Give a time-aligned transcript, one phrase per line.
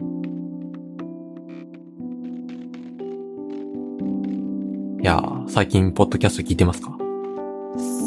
[0.00, 0.04] い
[5.04, 6.96] やー、最近、ポッドキャスト聞いてますか？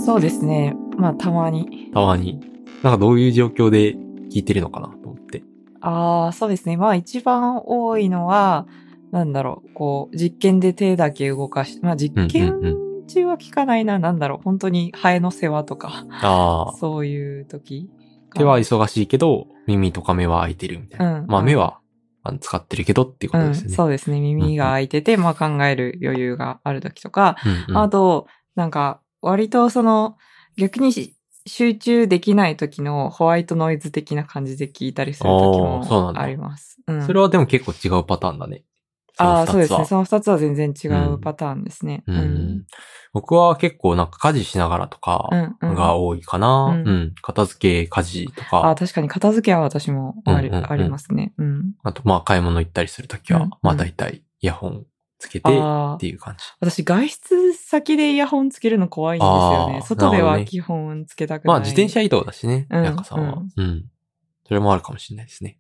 [0.06, 0.76] そうですね。
[0.98, 1.90] まあ、たまに。
[1.94, 2.40] たまに。
[2.82, 4.88] なんかどういう状況で聞いてるのかな？
[4.88, 5.44] と思って。
[5.82, 6.78] ああ、そうですね。
[6.78, 8.68] まあ、一番多いのは、
[9.12, 12.70] なんだろう、こう、実験で手だけ動かし、まあ、実うん験うんう
[13.04, 14.00] ん中は聞かないな。
[14.00, 17.90] なんだろう、本当にハエの世話とか、ああ、そういう時。
[18.34, 21.20] 手は忙しいけど、耳とか目は開いてるみたいな。
[21.20, 21.81] うんまあ目は
[22.24, 23.76] あの使ってるけどっていうことうん、ですよね。
[23.76, 24.20] そうですね。
[24.20, 30.18] 耳が開いてて、まあ考える余裕がある時とか、うんうんあと、なんか、割とその、
[30.58, 31.16] 逆にし
[31.48, 36.80] 集中できない時のホワイトノイズ的な感じで聞いたりする時もあります。
[36.88, 38.64] うんそれはでも結構違うパターンだね。
[39.22, 39.80] ああ、そうですね。
[39.80, 42.04] そその二つは全然違ううんパターンですね。
[42.08, 42.66] うん。
[43.14, 46.66] 僕は結構なんか家事しながらとかうんうんが多いかな。
[46.66, 47.14] うんうん。
[47.22, 51.34] 片付け、家事とああ、か、確かに片付けは私もあり,、うんうんうんありますね。
[51.38, 51.74] うん。
[51.84, 54.86] あとまあ買い物行ったりするときはうんうん、まあ大体イヤホン
[55.20, 56.44] つけてって、いう感じ。
[56.60, 59.82] 私外出先でイヤホンつけるの怖いんですよね。
[59.84, 61.54] 外では基本つけたくない。
[61.54, 63.44] まあ自転車移動だしね、うんやかさんは。
[63.56, 63.86] うん。
[64.48, 65.58] それもあるかもしれないですね。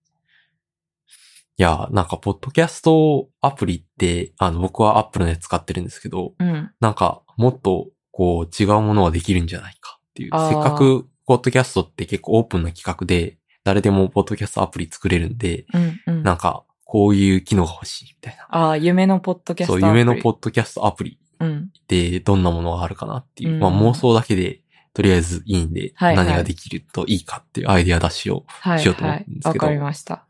[1.62, 6.72] いや、なんか、ポッドキャストアプリって、あの、僕はアップルのやつ使ってるんですけど、うん。
[6.80, 10.32] なんか、もっと、こう、違うものができるんじゃないかっていう。
[10.32, 16.02] せっかく、ポッドキャストって結構オープンな企画で、誰でもポッドキャストアプリ作れるんで、うん。
[16.08, 16.23] うん。
[16.23, 18.48] なんか、こういう機能が欲しいみたいな。
[18.50, 20.00] ああ、夢のポッドキャストそう、アプリ。
[20.00, 21.70] 夢のポッドキャストアプリうん。
[21.88, 23.54] でどんなものがあるかなっていう。
[23.54, 24.64] うんまあ妄想だけで、
[24.95, 30.26] とりあえずいいんで、はいはい何ができるといいかっていうアイデア出しをはい、しようと思はいうんですけどわかりました。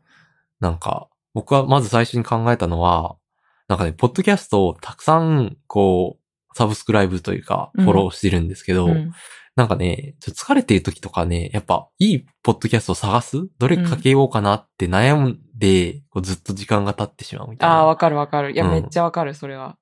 [0.60, 3.16] なんか、僕はまず最初に考えたのは、
[3.68, 9.12] なんかね、ポッドキャストをたくさん、こう、サブスクライブというか、うんフォローしてるんですけど、うん。
[9.54, 13.48] なんかね、ちょっと疲れてる時とかね、やっぱ、いいポッドキャストを探す？
[13.58, 17.76] どれかけようかなって悩んで、こうずっと時間が経ってしまうみたいな。
[17.76, 18.52] ああ、わかるわかる。
[18.52, 19.76] いや、うんめっちゃわかる、それは。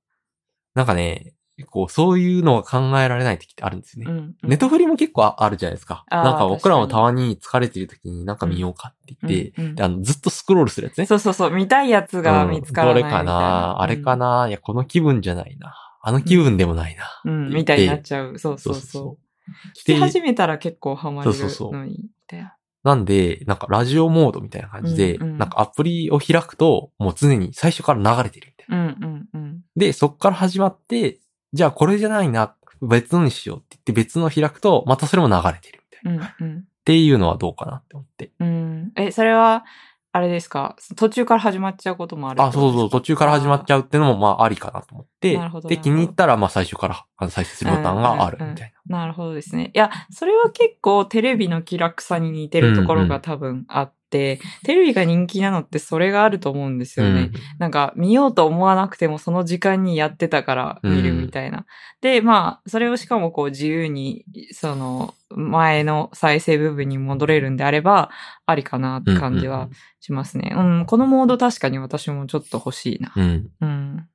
[0.74, 4.12] なんかね、こう、そういうのが考えられない時ってあるんですよね。
[4.12, 4.34] うん。
[4.42, 6.04] ネットフリも結構ああるじゃないですか。
[6.10, 11.06] なんか僕らもたまに疲れてる時になんか見ようかって言って、うんうんであのずっとスクロールするやつね。
[11.06, 13.02] そうそうそう、見たいやつが見つからない。
[13.02, 15.74] うんどれかなあれかなな、いや、この気分じゃないな。
[16.02, 17.04] あの気分でもないな。
[17.24, 18.38] うん、みたいになっちゃう。
[18.38, 19.50] そうそうそう。
[19.76, 22.56] 聞きで始めたら結構ハマるそうそうそうのに、みたいな。
[22.82, 28.84] なんで、なんかラジオモードみたいな感じで、うんうんなんかアプリを開くと、もう常に最初から流れてるみたいな。
[28.84, 29.60] うんうんうん。
[29.76, 31.18] で、そっから始まって、
[31.52, 36.26] じゃあこれじゃないな、別のにしようって言って別の開くと、またそれも流れてるみたいな。
[36.26, 36.64] っうんうん。
[36.84, 38.32] ていうのはどうかなって思って。
[38.40, 38.92] うん。
[38.96, 39.64] え、それは、
[40.12, 40.74] あれですか？
[40.96, 48.98] 途中から始まっちゃうこともあるあ、そうそう、途中から始まっちゃゃうっていうのも、まあ、ありかなと思ってなるほ、どで、気に入ったら、まあ、最初からあの再生するボタンがあるみたいな。
[48.98, 49.70] なるほどですね。
[49.72, 57.08] いや、それは結構テレビの気楽さに似てるところが多分あって、テレビが人気なのってそれがあると思うんですな。
[57.08, 57.20] よね。
[57.20, 61.66] うんなんか見ようと思わなくてもその時間にやってたから見るみたいな。
[62.00, 68.10] で、まあ、それをしかもこう自由に、その前の再生部分に戻れるんであれば、
[68.46, 69.68] ありかなって感じは
[70.00, 70.52] しますね。
[70.56, 73.12] うん、このモード確かに私もちょっと欲しいな。
[73.14, 73.22] うん。
[73.22, 73.50] うん。
[73.60, 74.08] うん。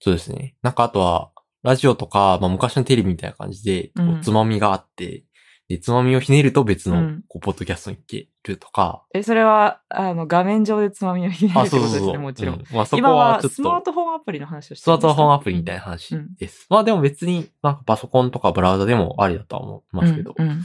[0.00, 0.54] そうですね。
[0.62, 1.30] なんか、あとは、
[1.62, 5.24] ラジオとか、まあ、昔のテレビみたいな感じで、つまみがあって、
[5.70, 12.22] で、つまみをひねると別のうん、こう、ポッドキャストに行けるとか、え、それは、あの、画面上でつまみをひねるあ、ってことですね、そうそうそう。
[12.22, 12.54] もちろん。
[12.56, 16.66] うまあ、そこ今はちょっはスマーと、トフォンアプリの話をしてスマートフォンアプリみたいなな話です。
[16.68, 20.64] まあ、でも別に、なんかパソコンとかブラウザでもありだとは思いますけど、うんうん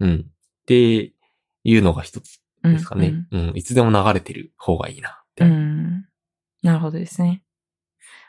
[0.00, 0.26] うん。
[0.26, 1.12] って
[1.62, 3.26] いうのが一つうんですかね。
[3.30, 6.04] うん、いつでも流れてる方がいいなうん
[6.62, 7.42] なるほどですね。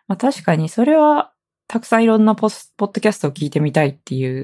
[0.07, 1.31] まあ確かにそれは、
[1.67, 4.43] たくさんいろんなポスポッドキャストを聞いてみたいっていう。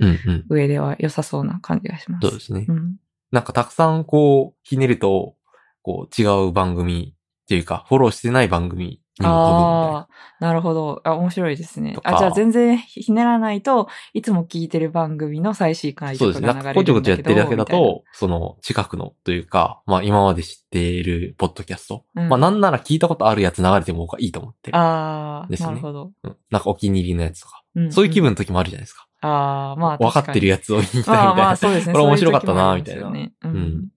[0.49, 2.27] 上では良さそうな感じがします。
[2.27, 2.65] そうですね。
[2.67, 2.95] うん。
[3.31, 5.35] なんかたくさんこう、ひねると、
[5.81, 9.01] こう、違う番組っていうか、フォローしてない番組。
[9.29, 10.07] ああ、
[10.39, 11.01] なるほど。
[11.03, 12.01] あ、面白いですねと。
[12.01, 16.47] かあ、じゃあ全然ひねらないといつも聞いてる番組の最新回そうですね。
[16.47, 17.23] とかがなん流れるんだけど。
[17.23, 22.05] かこちょこちょやってるだけだと、その、近くのというか、まあ今まで知っているポッドキャスト。
[22.15, 24.77] うんまあなんなら聞いたことあるやつ流れても僕はいいと思ってる。
[24.77, 26.11] ああ、ねなるほど。
[26.23, 27.61] うんなんかお気に入りのやつとか。
[27.79, 29.07] んそういう気分の時もあるじゃないですか。
[29.21, 31.55] ああ、まあ分かってるややつを言いたいみたいまあまなあ。
[31.55, 31.93] そうですね。
[31.93, 33.87] こ れ面白かったなそういう時もありますよねうん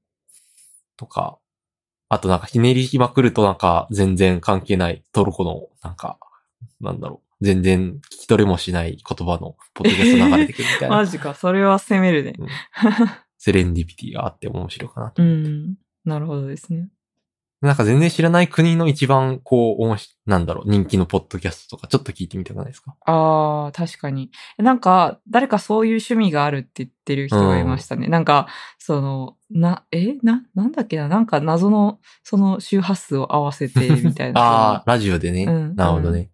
[0.97, 1.39] とか。
[2.09, 6.19] あとなんかひねりまくるとなんか全然関係ないトルコのなんか、
[6.81, 7.45] なんだろう。
[7.45, 10.97] 全然聞き取れもしない言葉のポッドキャスト流れてくるみたいな。
[10.97, 11.35] マジか。
[11.35, 12.35] それは攻めるね。
[13.39, 15.23] セレンディピティがあって面白いかなと。
[15.23, 15.75] うん。
[16.05, 16.89] なるほどですね。
[17.61, 22.95] なんか全然知らない国の一番こう、おもし、なんだろう、人気のポッドキャストとかちょっと聞いてみたくないですか？
[23.07, 24.31] ああ、確かに。
[24.59, 28.07] なんか、誰かそういう趣味があるって言ってる人がいましたね。
[28.09, 28.49] なんか、
[28.79, 31.09] その、な、えな、なんだっけな？
[31.09, 34.41] なんか謎の、その周波数を合わせて、みたいな。
[34.43, 35.45] ああ、ラジオでね。
[35.45, 36.31] うんなるほどね。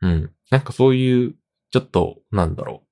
[0.00, 0.30] うん。
[0.50, 1.34] なんかそういう、
[1.70, 2.88] ちょっと、なんだろう。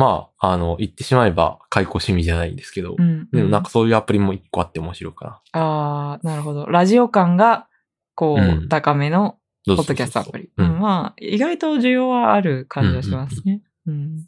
[0.00, 3.28] まあ、あの、言ってしまえば、解雇趣味じゃないんですけど、うん。
[3.30, 5.60] でもなんかそういうアプリも一個あって面白いかな。
[5.60, 6.66] ああ、なるほど。
[6.66, 7.68] ラジオ感が、
[8.14, 10.50] こう、うん高めの、ポポッドキャストアプリ。
[10.56, 13.62] ううんん、まあ、意外と需要はある感じがしますね。
[13.86, 14.26] うん。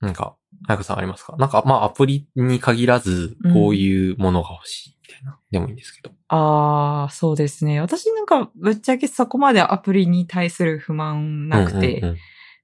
[0.00, 0.36] なんか、
[0.66, 1.36] 早くさんありますか？
[1.36, 5.38] なんか、まあ、アプリに限らずうん、こういうものが欲しいみたいな。
[5.50, 6.14] でもいいんですけど。
[6.28, 7.80] ああ、そうですね。
[7.80, 12.16] 私なんか、ぶっちゃけそこまでアプリに対する不満なくて、うんうんうん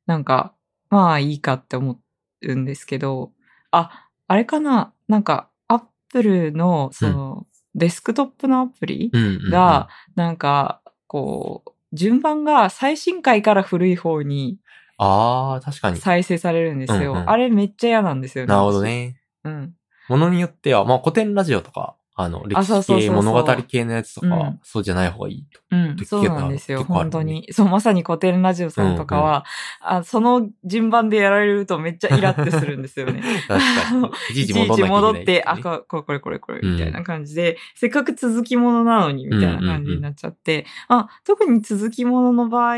[0.06, 0.54] なんか、
[0.88, 2.00] まあいいかって思
[2.42, 3.30] うんですけど、
[3.70, 4.92] あ、あれかな？
[5.06, 7.46] なんか、アップルの、その、
[7.76, 14.58] デスクトップのアプリうんうんうんが、なんか、こう、順番が最新回から古い方に
[15.02, 15.96] ああ、確かに。
[15.96, 17.12] 再生されるんですよ。
[17.12, 18.48] うんうんあれめっちゃ嫌なんですよね。
[18.48, 19.16] なるほどね。
[19.42, 19.46] 私。
[19.46, 19.74] うん。
[20.08, 25.60] ものによっては、まあ古典ラジオとか、あの、歴史系、物語系のやつとかは、うんそうじゃない方がいいと。
[25.70, 26.80] うん、時そうなんですよ。
[26.80, 27.48] ね本当に。
[27.50, 29.46] そう、まさに古典ラジオさんとかは、
[29.80, 33.22] あ、その順番でやられるとめっちゃイラってするんですよね。
[33.48, 34.40] 確かに。
[34.42, 42.76] いち戻んなきゃいけない戻って、あ、ねここれこれこれこれ、うんみたいな感じで、せっかく続きものなのに、みたいな感じになっちゃって、あ、特に続きものの場合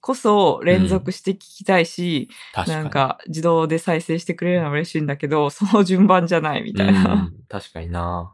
[0.00, 2.82] こそ連続して聞きたいし、確かに。
[2.82, 7.14] なんか自動で再生してくれるのは嬉しいんだけど、 その順番じゃないみたいな。
[7.14, 8.32] うん確かにな。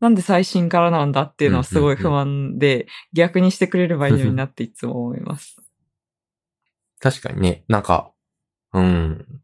[0.00, 5.56] なんで最新からなんだっていうのはすごい不安で、逆にしてくれればいいのになっていつも思います。
[7.00, 8.12] 確かにね、なんか、
[8.72, 9.40] うん。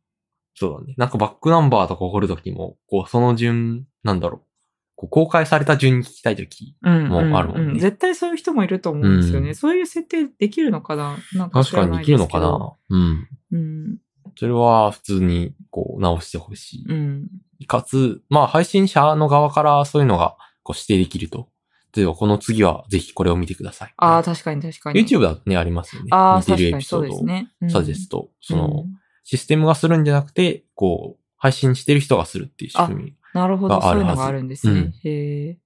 [0.55, 0.94] そうだね。
[0.97, 4.54] なんかバックナンバーとか掘るときも、こう、その順、なんだろう。
[4.96, 6.76] こう公開された順に聞きたいとき。
[6.82, 7.08] うん。
[7.08, 9.49] もうあるもんねう絶対そういう人もいると思うんですよね。
[9.49, 11.17] うんそういう設定できるのかな？
[11.35, 12.73] なんか知確からにできるのかな？
[12.91, 13.29] うん。
[13.52, 13.99] うん。
[14.37, 17.29] それは普通に、こう、直してほしうん。
[17.61, 17.67] い。
[17.67, 21.49] かつ、まあ、配信者の側からそういうのが、こう、指定できると。
[21.94, 23.94] 例えば、この次はぜひこれを見てください。
[23.96, 25.06] ああ、確かに確かに。
[25.06, 26.08] YouTube だとね、ありますよね。
[26.11, 27.52] ああ、似てるエ確かにピソードをそうですね。
[27.61, 28.31] うんサジェスト。
[28.41, 33.14] その、うんシステムがするんじゃなくて、こう、配信してる人がするっていう仕組み。
[33.34, 34.81] なるほど、そういうのがあるんですね。
[34.81, 35.58] うんへえ。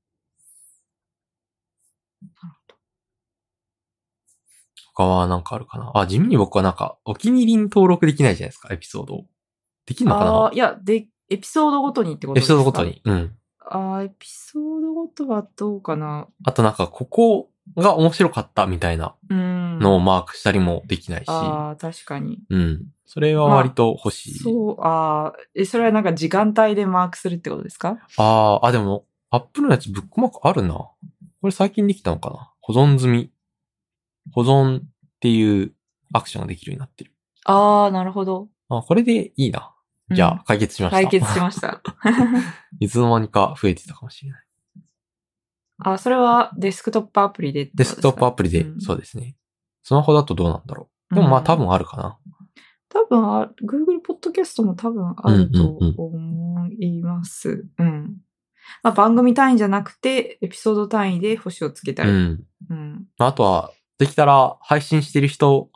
[4.94, 5.92] 他はなんかあるかな？
[5.94, 9.26] あ、地味に僕はなんか、お気に入りに登録できないじゃないですか、エピソードを。
[9.86, 10.46] できるのかあな？
[10.48, 12.54] あ、いや、で、エピソードごとにってことエですか？
[12.54, 13.00] ピソードごとに。
[13.04, 13.36] うん。
[13.60, 16.26] ああ、エピソードごとはどうかな？
[16.44, 19.78] あとなんか、ここが面白かったみたいなうん。
[19.78, 21.28] のをマークしたりもできないし。
[21.28, 22.40] ああ、確かに。
[22.50, 22.86] うん。
[23.10, 24.34] それは割と欲しい。
[24.38, 27.96] そう、ああ、え、それはなんか時間帯でマークするってことですか？
[28.18, 30.74] ああ、あ、でも、アップルのやつブックマークあるな。
[30.74, 30.94] こ
[31.44, 32.52] れ最近できたのかな？
[32.60, 33.32] 保存済み。
[34.32, 34.82] 保存っ
[35.20, 35.72] ていう
[36.12, 37.14] アクションができるようになってる。
[37.46, 38.48] ああ、なるほど。
[38.68, 39.74] あ、これでいいな。
[40.10, 40.96] じゃあ、解決しました。
[41.02, 41.80] 解決しました。
[42.78, 44.44] いつの間にか増えてたかもしれない。
[45.78, 49.36] あ、それはデスクトップアプリでデスクトップアプリで、うんそうですね。
[49.82, 51.14] スマホだとどうなんだろう。
[51.14, 52.18] でもまあうん多分あるかな。
[52.88, 57.66] 多分あ、Google ポッドキャストも多分あると思います。
[57.78, 58.16] うん。
[58.82, 62.10] まあ、番組単位じゃなくて、エピソード単位で星をつけたり。
[62.10, 62.44] うん。
[62.70, 63.06] うん。
[63.18, 65.70] まああとは、できたら配信してる人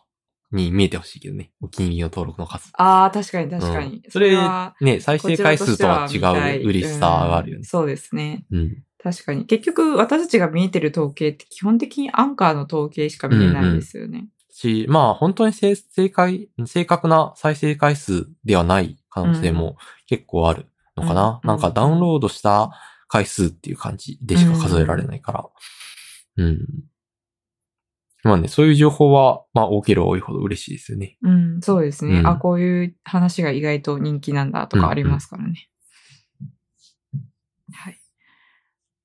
[0.53, 1.51] に見えてほしいけどね。
[1.61, 2.71] お気に入りの登録の数。
[2.75, 3.97] ああ、確かに確かに。
[3.97, 6.19] うんそれはね、再生回数とは違
[6.63, 7.59] う嬉しさがあるよね。
[7.59, 8.45] うんそうですね。
[8.51, 8.83] うん。
[9.03, 9.47] 確かに。
[9.47, 14.29] 結局、私たちが見えてる統計って基本的にアンカーの統計しか見れないんですよね。
[14.53, 20.67] し、まあ本当に正正解、正確な再生回数ではない可能性も結構ある
[20.97, 21.41] のかな。
[21.43, 22.71] うんなんかダウンロードした
[23.09, 25.45] 回数っていう感じでしか数えられないから。
[26.37, 26.67] うん。
[28.25, 31.17] まあね、そういう情報は、まあ多ければ多いほど嬉しいですよね。
[31.23, 32.21] うん、そうですね。
[32.21, 35.69] うんあ、こういう話が意外と人気なんだとかありますからね。
[37.73, 37.99] はい。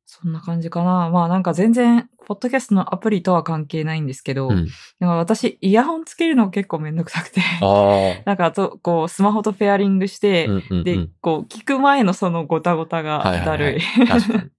[0.05, 1.09] そんな感じかな。
[1.09, 4.67] まあなんか全然、ポッドキャストのアプリとは関係ないんですけど、うん。
[4.99, 7.39] なんか私、イヤホンつけるの結構めんどくさくて。
[8.25, 13.81] なんかあと、こう、スマホとペアリングして、うんうんうんで、こう、聞く前のそのごたごたがはいはいはいだるい。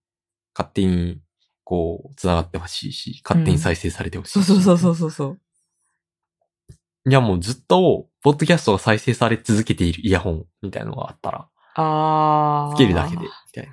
[0.56, 1.20] 勝手に、
[1.62, 5.38] こう、繋がってほしいし、勝手に再生されてほしいし、そうそうそうそうそう。
[7.06, 12.74] いやもうずっと、ポッドキャストが再生され続けているイヤホンみたいなのがあったら、あー。
[12.74, 13.72] つけるだけで、みたいな。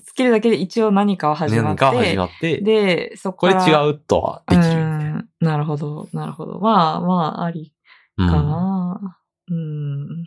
[0.00, 1.84] つけるだけで一応何かは始まって。
[1.84, 3.54] 何か始まって、で、そここれ。
[3.54, 4.98] 違うとはできるな。
[5.02, 6.58] うんなるほど、なるほど。
[6.58, 7.72] まあまあ、あり
[8.16, 9.18] うんかな。
[9.50, 10.24] うん。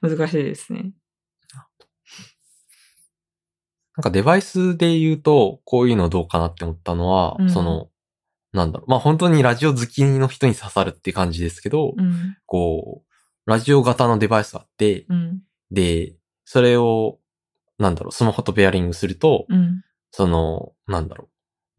[0.02, 0.92] 難しいですね。
[3.96, 7.88] なんかデバイスで言うと、こういうのどうかなって思ったのは、うんその、
[8.52, 8.90] なんだろう。
[8.90, 12.36] まあ本当にラジオ好きの人に刺さるって感じですけど、うん。
[12.46, 15.42] こう、ラジオ型のデバイスがあって、うん。
[15.70, 17.18] で、それを、
[17.80, 19.82] なんだろう、スマホとペアリングすると、うん。
[20.12, 21.28] その、なんだろう。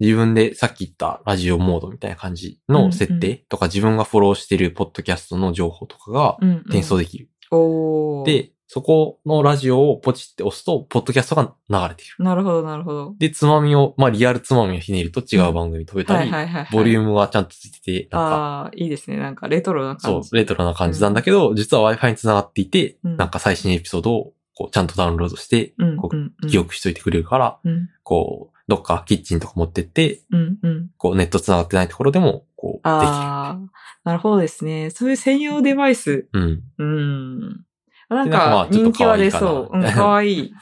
[0.03, 6.57] 自分でさっき言ったラジオモードみたいな感じの設定とか、自分がフォローしてるポッドキャストの情報とかがうん、うん。
[6.61, 7.29] 転送できる。
[7.51, 8.25] おー。
[8.25, 12.23] で、そこのラジオをポチって押すと、ポッドキャストが流れてくる。
[12.23, 13.15] なるほど、なるほど。
[13.19, 16.77] で、つまみを、まあリアルつまみをひねると違う番組飛べたはいり、はいはい、はい。
[16.77, 17.09] ボリューム。
[17.09, 19.17] ムがちゃんとついてて、なんか、ああ、いいですね。
[19.17, 25.97] なんかレトロなそう感じ。、レトロな感じなんだけど、実は Wi-Fi に繋がっていて、うんなんか最新エピソードをこうちゃんとダウンロードして、うん。
[25.97, 27.89] こう記憶しといてくれるから、うん。
[28.03, 30.57] こう、どっかキッチンとか持ってって、うん。
[30.61, 30.89] うん。
[30.97, 33.59] こうネット繋がってないところでも、こう、できああ、
[34.03, 34.91] なるほどですね。
[34.91, 36.11] そういう専用デバイス。
[36.11, 36.29] る。
[36.33, 36.63] うん。
[36.77, 37.65] うん。
[38.09, 39.77] なんか人気は出そう。
[39.77, 40.53] うん、かわいい。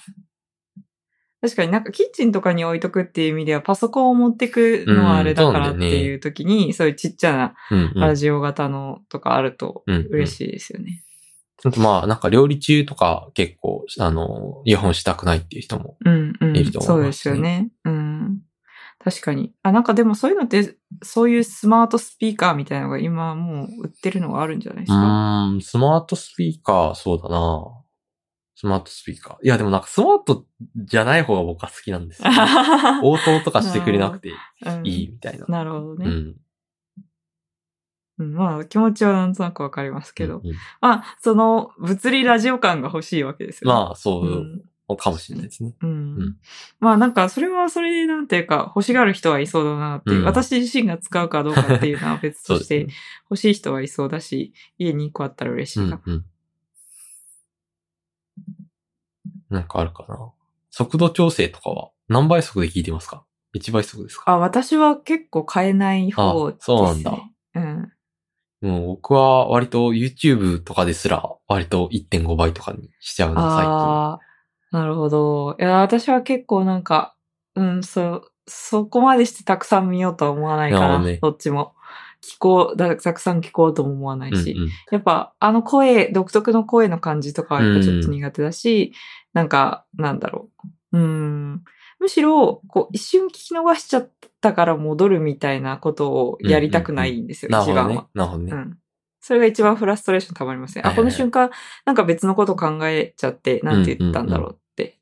[1.41, 7.55] 確かになんかキッチンとかに置いとくっていう意味ではパソコンを持ってくのはあれだからっていう時に、そういうちっちゃな。
[7.95, 10.07] ラジオ型のとかあるとうん。
[10.09, 11.03] 嬉しいですよね。
[11.65, 15.97] あとまあ、なんか料理中とか結構、あの、イヤホンしたくないっていう人も。
[16.05, 17.69] うんうんいいと思いますねそうですよね。
[17.85, 18.39] うん。
[18.99, 19.53] 確かに。
[19.63, 25.01] あ、なんかでもそういうのって、そういうスマートスピーカーみたいなのが今もう売ってるのがあるんじゃないですうか。
[25.01, 27.79] ーん、スマートスピーカー、そうだな
[28.55, 29.45] スマートスピーカー。
[29.45, 32.37] いや、でもなんかスマートじゃない方が僕は好きなんですよ、ね。
[33.03, 34.33] 応答とかしてくれなくて
[34.65, 35.45] うんいいみたいな。
[35.47, 36.05] なるほどね。
[36.05, 36.35] うん。
[38.19, 40.37] うん、まあ気持ちはなんとなくわかりますけど。
[40.39, 43.73] うんうんまあ、その物理ラジオ感が欲しいわけですよね。
[43.73, 44.61] まあ、そうう、ん。
[44.97, 45.73] かもしれないですね。
[45.81, 45.89] うん。
[45.89, 45.93] う
[46.25, 46.37] ん
[46.79, 52.87] まあなんかそれはそれでなんていうか欲しがる人はいそうだなっていう、うん私自身が使うかどうかっていうのは別として。
[53.29, 56.01] 欲しい人はいそうだし、家に1個あったら嬉しいな。
[56.03, 56.25] うんうん。
[59.51, 60.17] なんかあるかな。
[60.71, 63.23] 速度調整とかは何倍速で聞いてますか
[63.55, 64.23] ?1 倍速ですか？
[64.31, 66.75] あ、私は結構変えない方です、ね。
[66.75, 67.28] あそうなんだ。
[68.61, 68.71] うん。
[68.71, 74.79] もう僕は割と YouTube とかですら割と1.5倍とかにしちゃうな、最近。
[74.79, 75.55] なるほど。
[75.59, 77.15] いや、私は結構なんか、
[77.55, 80.87] うん、そう、そこまでしてたくさん見ようとは思わないかな。
[80.87, 81.73] なるほどねどっちも。
[82.21, 84.51] 聞こうだ、たくさん聞こうとも思わないし。
[84.51, 88.93] うんうんやっぱ、あの声、独特の声の感じとかはやっぱちょっと苦手だし、
[89.33, 90.49] なんか、なんだろ
[90.91, 90.97] う。
[90.97, 91.63] うん。
[91.99, 94.09] むしろ、こう、一瞬聞き逃しちゃっ
[94.41, 98.09] たから戻るみたいなことをやりたくないんですよ、なるほどね一番は。。
[98.13, 98.51] なるほどね。
[98.53, 98.77] うん。
[99.21, 100.87] それが一番フラストレーションたまりません。
[100.87, 101.49] あ、この瞬間、
[101.85, 104.99] なんか別のこと考えちゃって、なんて言ったんだろうって。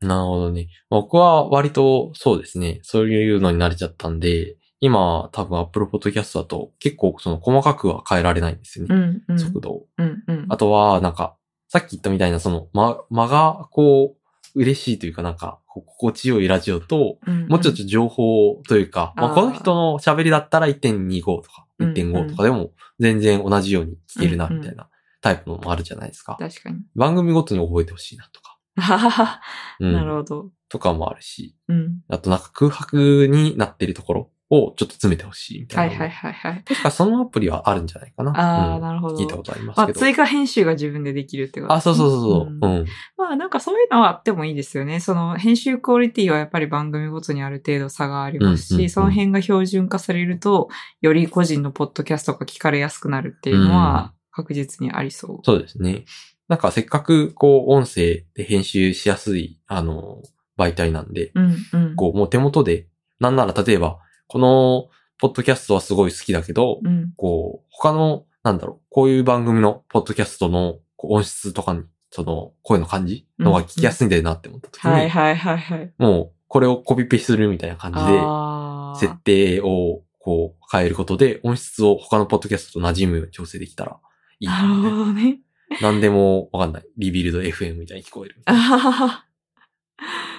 [0.00, 0.68] なるほどね。
[0.88, 2.80] 僕は割とそうですね。
[2.82, 8.94] そういうのに慣れちゃったんで、今多分 Apple Podcast だと結構その細かくは変えられないんですよね。
[8.94, 9.38] うん、うん。
[9.38, 9.86] 速度を。
[9.98, 10.46] うん、うん。
[10.48, 11.36] あとは、なんか、
[11.68, 14.21] さっき言ったみたいなその間、間がこう、
[14.54, 24.88] 嬉しいというかなんか、心地よいラジオと、うん、もうちょっと情報というか、まあ、この人の喋りだったら1.25とかうん1.5とかでも全然同じように聞けるなみたいな
[25.22, 26.36] タイプのもあるじゃないですか。
[26.38, 26.80] 確かに。
[26.94, 28.58] 番組ごとに覚えてほしいなとか。
[28.76, 29.40] ははは
[29.80, 30.50] うんなるほど。
[30.68, 32.00] とかもあるし、うん。
[32.08, 35.82] あとなんか空白になってるところをちょっと詰めてほしいみたな。
[35.88, 36.62] はいいはいはいはい。
[36.62, 38.32] 確かそのアプリはあるんじゃないかな。
[38.32, 39.16] ああ、うんなるほど。
[39.16, 39.98] 聞いたことありますまあ、けど。
[39.98, 42.44] 追加編集が自分でできるってことあ、そうそうそうそう。
[42.50, 42.86] んうん。
[43.16, 45.00] まあなんかそういうのはあってもいいですよね。
[45.00, 50.68] その編集クオリティはやっぱり番組ごとにある程度差がありますし、うんうんうんその辺が標準化されると、
[51.00, 55.38] より個人のポッドキャストが聞かれやすくなるっていうのは確実にありそう。
[55.44, 56.04] そうですね。
[56.48, 60.20] なんかせっかくこう音声で編集しやすい、あの、
[60.58, 61.96] 媒体なんで、うんうん。
[61.96, 62.86] こうもう手元で、
[63.20, 64.88] なんなら例えば、この
[65.18, 67.12] ポッドキャストはすごい好きだけど、うん。
[67.16, 75.92] こう、他の、なんだろう、こういう番組のポッドキャストの音質とかに、その声の感じのが聞きやすいんだよなって思った時に、はいはいはいはい。
[75.96, 83.98] もうこれをコピペするみたいな感じで、設定をこう変えることで音質を他のポッドキャストと馴染むように調整できたら
[84.38, 85.40] いいなるほどね。
[85.80, 86.84] なんでもわかんない。
[86.98, 88.46] リビルド FM みたいに聞こえる っ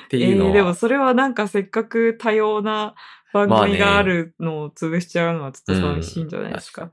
[0.10, 2.94] ていうのは、えー、でもそれはなんかせっかく多様な
[3.34, 6.92] 番組があるのを潰しちゃうのはちょっと寂しいんじゃないですか。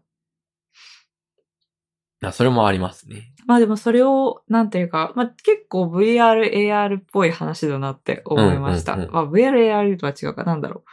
[2.22, 3.32] あそれもありますね。
[3.46, 8.94] まあでもそれを、なんていうか、まあ結構 VR、AR っぽい話だなって思いました。
[8.94, 10.84] うんうんうんまあ VR、AR とは違うか、なんだろ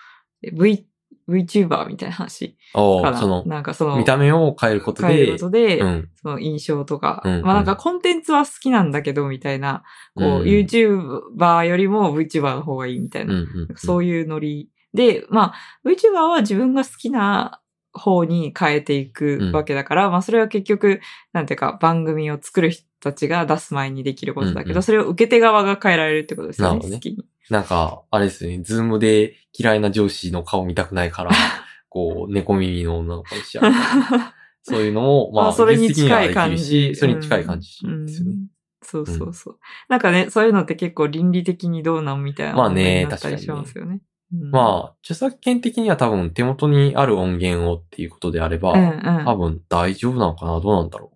[0.44, 0.52] う。
[0.52, 0.88] V、
[1.28, 3.44] VTuber みたいな話かな。
[3.44, 6.10] なんかその、見た目を変えることで変えるこ、とで、うん。
[6.16, 9.84] その印象とか、うんうんまあなんかコンテンツは好きなんだけど、みたいな、
[10.16, 17.62] こう、うん YouTuber よりも VTuber の方がいいみたいな、うんうんうんそういうノリで、まあ VTuber は自分が好きな
[17.94, 21.00] 方に変えていくわけだから、まあそれは結局、
[21.32, 27.16] なんていうか番組を作る人たちが出す前にできることだけど、うんうんそれを受け手側が変えられるってことですよね、なるほどね。
[27.50, 31.32] なんか、あれですね、ズームで嫌いな上司の顔見たくないから、
[31.88, 33.72] こう、猫耳の女の子にしちゃう。
[34.64, 36.94] そういうのも、まあ、まあ、それに近い感じ。
[36.94, 38.32] しそれに近い感じうんですよね。
[38.32, 38.48] うん
[38.88, 39.60] そうそうそう。
[39.90, 44.00] なんかね、そういうのって結構倫理的にどうなんみたいなまあね問題になったりしますよね。
[44.34, 49.26] うんまあ、著作権的には多分手元にある音源をっていうことであれば、うんうん。
[49.26, 50.60] 多分大丈夫なのかな？
[50.60, 51.12] どうなんだろ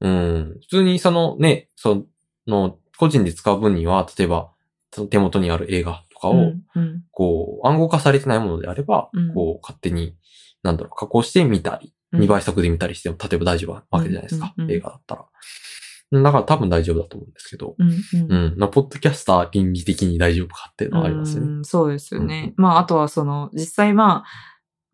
[0.00, 0.08] う？
[0.08, 0.56] うん。
[0.60, 2.06] 普通にそのね、そ
[2.46, 4.50] の、個人で使う分には、例えば、
[4.90, 10.16] その手元にある映画とかを、うんうんこう、暗号化されてないものであれば、うんこう、勝手に、
[10.62, 15.26] なんだろう、加工して見たり、うん2倍速で見たりしても、例えば大丈夫なわけじゃないですか、うんうんうん映画だったら。
[16.10, 18.54] だから多分大丈夫だと思うんですけど、うんうんうん。
[18.56, 21.48] まあ、ポッドキャスター倫理的に大丈夫かっていうのはありますよね。
[21.48, 22.54] うんそうですよね。
[22.56, 24.28] まあ、あとはその、実際まあ、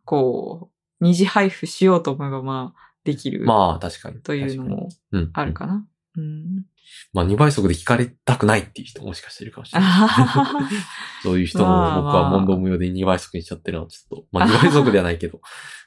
[0.05, 4.21] こう、二次配布しようと思えばまあ、できるまあ、確かに。
[4.23, 4.89] というのも。
[5.35, 5.87] あるかな。
[6.17, 6.65] うん。
[7.13, 9.91] まあ、2倍速で聞かれたくないっていう人ももしかしているかもしれない。
[9.91, 10.69] あ
[11.23, 15.41] そういう人もまあ僕は問答無用で2倍速にしちゃってるのはちょっと、まあ2倍速ではないけど、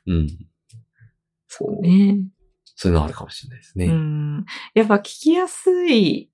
[0.08, 0.28] うん。
[1.48, 1.82] そう。
[1.82, 2.20] ね
[2.78, 3.88] そういうのはあるかもしれないですね。
[3.88, 4.46] うん。
[4.76, 6.30] やっぱ聞きやすい、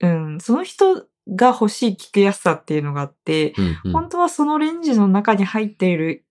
[0.00, 6.24] うん、その人が欲しい聞きやすさっていうのがあって、うんうん本当はそのレンジの中に入っている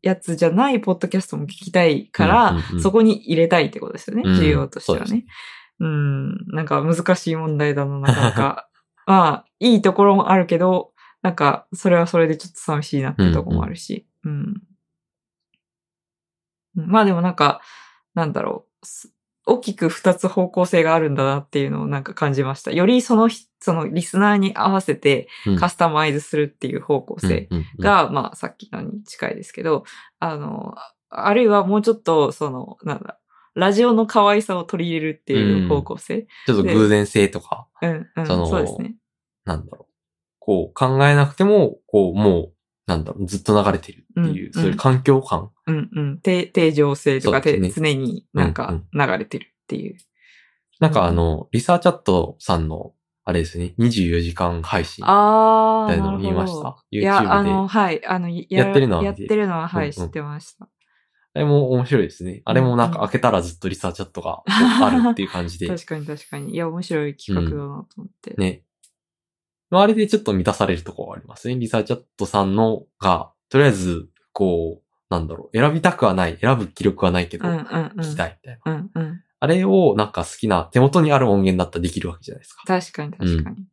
[0.00, 5.26] やつじゃないポッドキャストも聞きたいから、うんうんうんそこに入れたいってことですよね、うん需要としてはね。
[5.80, 8.68] うん、なんか難しい問題だな、なかなか。
[9.06, 14.06] まあ、いいところもあるけど、なんか、それはそれでちょっと寂しいなっていうところもあるし。
[14.24, 14.32] うん。
[14.32, 14.62] うん
[16.74, 17.60] まあでもなんか、
[18.14, 18.69] なんだろう。
[18.82, 19.12] す
[19.46, 22.70] 大きく二つ方向性があるんだなっていうのをなんか感じました。
[22.70, 29.84] よりそのひ、そのリスナーに合わせてうんカスタマイズするっていう方向性うんうんうんが、まあさっきのに近いですけど、
[30.18, 30.74] あの、
[31.08, 33.18] あるいはもうちょっと、その、なんだ、
[33.54, 36.26] ラジオの可愛さを取り入れるっていう方向性。
[36.46, 38.94] ちょっと偶然性とか、うん、うん、そのそうですね。
[39.44, 39.92] なんだろう。
[40.38, 42.52] こう考えなくても、こうもう、
[42.90, 45.50] なんだろう、ずっと流れてるっていう、うんそういう環境感。
[45.66, 46.18] うん、うん。
[46.18, 49.96] 定、定常性とか、ですて常になんかうん流れてるっていう。
[50.80, 52.92] なんかあの、リサーチャットさんの、
[53.24, 55.02] あれですね、24時間配信。
[55.02, 56.76] みたいなの見ました？
[56.90, 58.06] いや、YouTube であの、はい。
[58.06, 60.68] あの、ややってるのはやってるのは、はい、うんうん知ってました。
[61.32, 62.42] あれも面白いですね。
[62.44, 65.68] あれもなんかうんうん開けたらずっとリサーチャットがあるっていう感じで。
[65.70, 66.54] 確かに確かに。
[66.54, 68.34] いや、面白い企画だなと思って。
[68.36, 68.46] ね。
[68.48, 68.69] まあ
[69.70, 71.54] あれでちょっと満たされるところはありますね。
[71.56, 78.00] リサーチャットさんのが、とりあえず、こう、なんだろう、選びたくはない、選ぶ気力はないけど、うんうんうん。
[78.00, 78.72] 聞きたいみたいな。
[78.72, 79.20] うんうん。
[79.40, 82.62] あれをなんか好きな、手元にある音源だったらできるわけじゃないですか。
[82.62, 83.64] っ確かに確かに。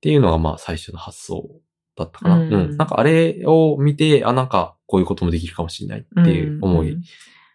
[0.00, 1.48] ていうのがまあ最初の発想
[1.96, 2.38] だったかな。
[2.38, 2.76] ううんん。
[2.76, 7.02] なんかあれを見て、あ、なんかこういうこともできるかもしれないっていう思い、んん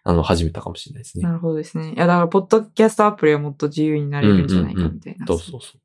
[0.02, 1.24] あの、始めたかもしれないですね。
[1.24, 1.92] なるほどですね。
[1.92, 5.26] いや、だから、ポッドキャストアプリはもっと自由になれるんじゃないかみたいな。
[5.26, 5.80] そうそうそう。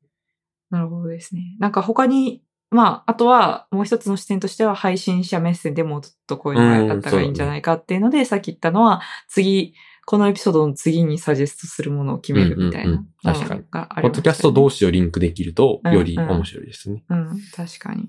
[0.70, 1.56] なるほどですね。
[1.58, 9.74] なんか他に、まあ、あとはもう一つの視点としては配信者目線でもっとこういうのがあった方がいいんじゃないかっていうので、さっき言ったのは、次、
[10.04, 13.38] このエピソードの次にサジェストするものを決めるみたいうんうんなうん。
[13.40, 13.62] 確かに。
[14.02, 17.04] ポッドキャスト同士をリンクできると、うんより面白いですね。
[17.08, 18.04] うん、確かに。
[18.04, 18.08] だ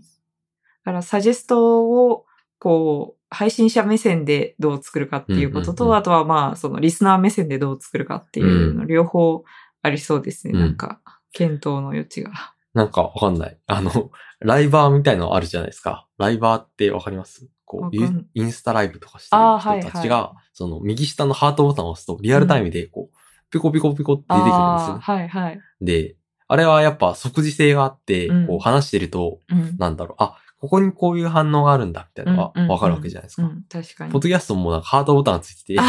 [0.86, 2.26] から、サジェストを、
[2.60, 6.00] こう、配信者目線でどう作るかっていうことと、うんうんうん。
[6.00, 9.43] あとはまあ、そのリスナー目線でどう作るかっていうの、両方
[9.82, 10.54] ありそうですね。
[10.54, 11.02] うんなんか、
[11.38, 12.32] 検討の余地が。
[12.73, 13.58] なんかわかんない。
[13.67, 16.08] あの、 ライバーみたいのあるじゃないですか。
[16.17, 17.47] ライバーってわかります？
[17.65, 23.17] こう、インスタライブとかしてる人たちが、はその右下のハートボタンを押すと、リアルタイムでこう、
[23.50, 25.00] ピコピコピコって出てくるんですよ。
[25.00, 25.60] はいはい。
[25.82, 26.15] で、
[26.47, 29.78] あれはやっぱ即時性があって、うんこう話してると、うん。
[29.78, 33.43] なんだろう、あ、ここにこういう反応があるんだ、みたいなのうんうんがわかるわけじゃないですか。
[33.43, 34.12] うん、確かに。
[34.12, 35.84] ポッドキャストもなんかハートボタンがついてて、わ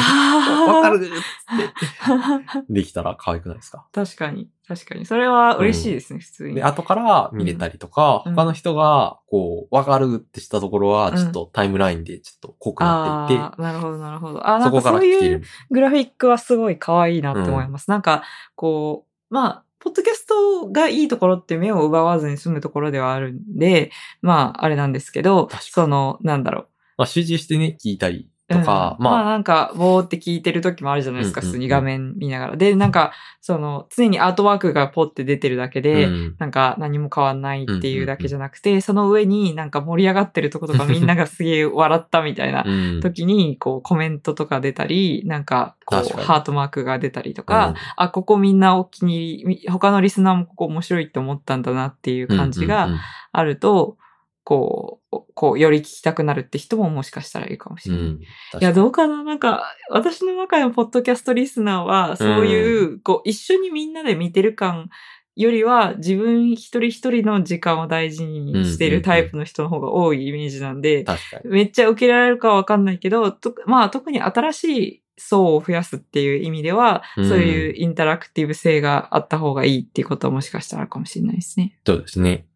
[0.82, 3.86] かるっつって できたら可愛くないですか？
[3.92, 4.48] 確かに。
[4.66, 5.06] 確かに。
[5.06, 6.54] それは嬉しいですね、普通に。
[6.56, 14.46] で、後から見れたりとか、うん他の人が、こう、わかるってしたところは、うんちょっとタイムラインでちょっと濃くなっていって、ああ、なるほど、なるほど。
[14.46, 15.44] あ、なそんかこから聞けそういうる。
[15.70, 17.88] グラフィックはすごい可愛いなって思います。
[17.90, 18.22] なんか、
[18.54, 23.90] こう、まあ、ポッドキャストがいいところって目を奪わずに済むところではあるんで、
[24.22, 26.68] まあ、あれなんですけどその、なんだろう。
[26.98, 29.04] まあ、集中してね、聞いたりとか、うん。
[29.04, 29.14] まあ。
[29.14, 32.56] まあ、なんか、ぼーって聞いてる時もあるじゃないですか、うんうんうん普通に画面見ながら。
[32.56, 36.36] で、なんか、その、常にアートワークがポって出てるだけで、うん。
[36.38, 43.00] なんか何も変わんないっていうだけじゃなくて、その上になんか盛り上がってるとことかみんながすげえ笑ったみたいなうん。
[43.00, 53.00] 時に、こうコメントとか出たり、なんかこうハートマークが出たりとか、あ、ここみんなお気に入り、他のリスナーもここ面白いって思ったんだなっていううん感じがうんうんうん。
[53.32, 53.96] あると、
[54.44, 54.97] こう、
[55.38, 58.04] こう、より聞きたくなるって人ももしかしたらいるかもしれない。
[58.06, 58.24] うんい
[58.58, 59.22] や、どうかな？
[59.22, 64.90] なんか、私の中のポッドキャストリスナーは、そういう、こう、一緒にみんなで見てる感
[65.36, 71.50] よりは、自分一人一人の時間を大事にしてるタイプの人の方が多いイメージなんで、確かに。
[71.52, 81.78] めっちゃ受けられるかはわかんないけど、とまあ、特に新しい層を増やすっていう意味では、うんそういうインタラクティブ性があった方がいいっていうことはもしかしたらあるかもしれないですね。
[81.86, 82.46] そうですね。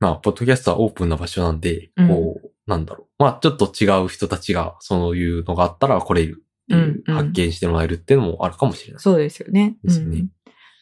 [0.00, 3.22] まあ、ポッドキャストはオープンな場所なんで、うんこう、なんだろう。
[3.22, 9.00] まあ、ちょっと違う人たちがそういうのがあったら来れるっていう、うんうん発見してもらえるっていうのもあるかもしれない。
[9.00, 9.76] そうですよね。
[9.84, 10.30] ですよねうん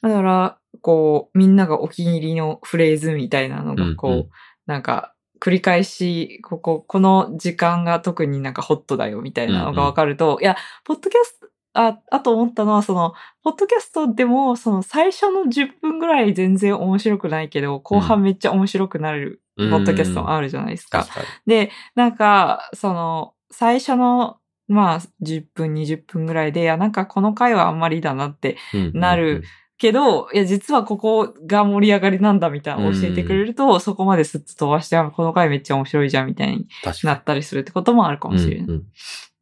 [0.03, 4.29] だから、こう、みんながお気に入りのフレーズみたいなのが、こう、うんうん
[4.67, 11.44] なんか、繰り返し、ここ、この時間が特になんかホットだよみたいなのがわかると、いや、ポッドキャスト、
[11.75, 21.07] あ、あと思ったのは、その、ポッドキャストでも、その最初の10分ぐらい全然面白くないけど、後半めっちゃ面白くなる、うんポッドキャストもあるじゃないですか。
[21.47, 28.57] で、なんか、その、最初の、まあ、10分、20分ぐらいで、いや、なんかこの回はあんまりだなって
[28.95, 29.45] なる。
[29.77, 36.67] けど、いや、実はここが盛り上がりなんだみたいな教えてくれると、そこまですっと飛ばして、あこの回めっちゃ面白いじゃんみたいに。
[37.03, 38.67] なったりするってこともあるかもしれない。
[38.67, 38.87] うんうん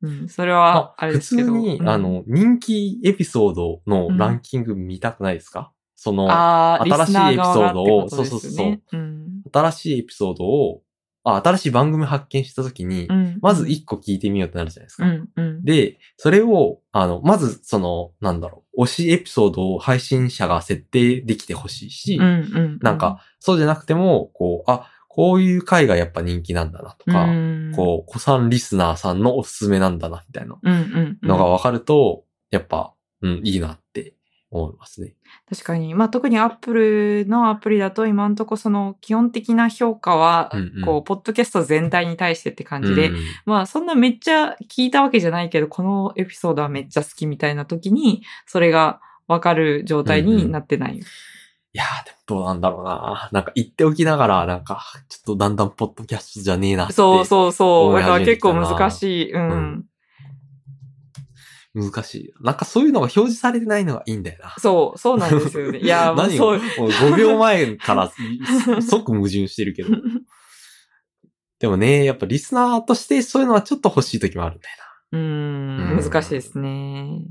[0.02, 1.52] うん、それは、あれ普ですけど。
[1.52, 9.42] 通に、うんあ、の、人気エピソードのランキング見たくないですか、その、あー新しいエピソードをねそうそうそううん。
[9.52, 10.82] 新しいエピソードを、
[11.24, 13.38] あ、新しい番組発見したときに、うん。
[13.40, 15.06] まず一個聞いてみようってなるじゃないですか。
[15.06, 15.64] うん、うん。
[15.64, 22.78] で、それを、あの、まず、その、なんだろう、推しエピソードを配信者が設定できてほしいし、うん、うん。
[22.82, 31.28] なんか、そうじゃなくても、こう、あ、こういう回がやっぱ人気なんだなとか、うん、こう、子さんリスナーさんのおすすめなんだな、みたいなうん、うんうん。
[31.28, 34.14] のが分かると、やっぱ、うん、いいなって
[34.50, 35.14] 思いますね。
[35.50, 35.94] 確かに。
[35.94, 51.00] まあ特に Apple のアプリだと今んとこその基本的な評価はうんうん、こう、ポッドキャスト全体に対してって感じで、うんまあそんなめっちゃ聞いたわけじゃないけど、このエピソードはめっちゃ好きみたいな時に、それがわかる状態になってない。
[51.74, 53.30] いやー、でもどうなんだろうな。
[53.32, 56.92] なんか言っておきながら、なんか、ちょっとだんだんポッドキャストじゃねえなって。
[56.92, 57.94] そうそうそう。
[57.94, 59.32] だから結構難しい。
[59.32, 59.50] うん。
[59.50, 59.84] うん
[61.74, 62.34] 難しい。
[62.42, 64.54] なんかそういうのが表示されてないのがいいんだよな。
[64.58, 65.78] そう、そうなんですよね。
[65.78, 66.58] いや、 もうそう。
[66.58, 68.12] もう5秒前から
[68.82, 69.88] 即矛盾してるけど。
[71.58, 74.76] でもね、やっぱリスナーとしてそういうのはちょっと欲しい時もあるんだよ
[75.12, 77.22] ううんん、難しいですね。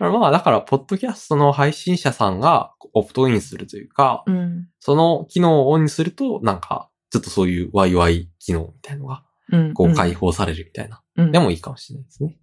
[0.00, 0.10] な。
[0.10, 4.68] まあ、だから、ポッドキャストの配信者さんがオプトインするというか、うん。
[4.80, 9.74] その機能をオンにすると、なんか、ちょっとそういうワイワイ機能みたいなのが、うん。
[9.74, 11.02] こう解放されるみたいな。
[11.16, 12.38] うんでもいいかもしれないですね。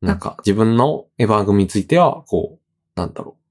[0.00, 3.44] なんか、自分の番組については、こう、なんだろう。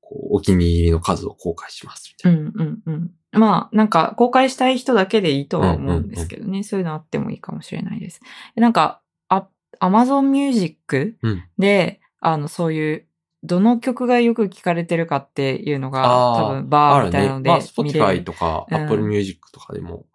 [0.00, 2.38] こう、お気に入りの数を公開しますみたいな。
[2.38, 3.10] うんうんうん。
[3.32, 6.62] まあ、なんか、公開したい人だけでいいとは思うんですけどね。
[6.62, 8.20] そういうのあってもいいかもしれないです。
[8.56, 9.48] なんか、あ、
[9.80, 13.06] Amazon Music うんで、あの、そういう、
[13.44, 18.24] どの曲がよく聞かれてるかっていうのが、多分、バーみたいなのでまあ、見れ Spotify る。
[18.24, 20.06] とか、うん Apple Music とかでも、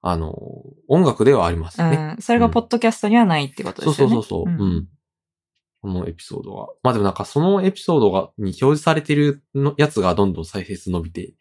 [0.00, 0.34] あの、
[0.88, 2.14] 音楽ではありますね。
[2.16, 2.22] うん。
[2.22, 4.14] それがポッドキャストにはないってことそうですよね。
[4.14, 4.64] そうそうそう。
[4.64, 4.88] うん。
[5.80, 6.66] このエピソードが。
[6.82, 11.34] まあでもなんかそのエピソードが、に表示されてるのやつがどんどん再生数伸びて、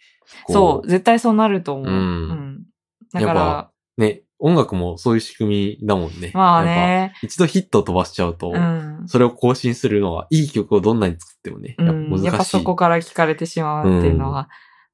[0.45, 1.87] こそう、絶対そうなると思う。
[1.87, 2.65] うんうん。
[3.13, 6.31] だやっからぱ、ね、音楽もそういう仕組みだもんね。
[6.33, 9.03] まあね、ぱ一度ヒットを飛ばしちゃうと、うん。
[9.07, 12.17] それを更新するのは、いい曲をどんなに作ってもね、やっぱ難しい。
[12.17, 14.49] うん、やっぱそこから聞かれてしまうっていうのは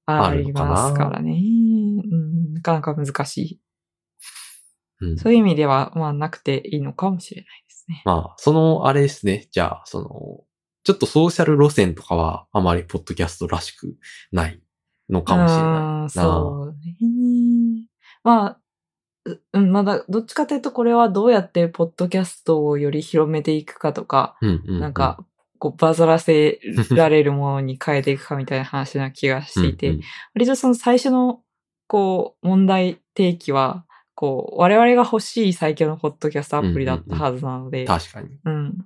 [0.06, 1.32] ありますからね。
[1.32, 3.62] うん、なかなか難しい。
[5.02, 8.02] うんそういう意味では、まあなくていいのかもしれないですね。
[8.04, 9.48] まあ、その、あれですね。
[9.52, 10.10] じゃあ、その、
[10.84, 13.96] ちょっとソーシャル路線とかは、あまりポッドキャストらしく
[14.32, 14.60] ない
[15.10, 16.02] のかもしれない。
[16.02, 17.88] うんそうね。
[18.24, 18.60] まあ、
[19.28, 25.24] ううん、まだ、どっちかというとこれはどうやってポッドキャストをより広めていくかとか、うんうんうんなんか、
[25.60, 26.60] こう、バズらせ
[26.92, 30.02] られるものに変えていくかみたいな話な気がしていて、うんうん
[30.36, 31.42] 割とその最初の、
[31.88, 38.30] こう、問題提起は、こう、我々が欲しい最強のポッドキャストアプリだったはずなので、確かに。
[38.46, 38.78] うん。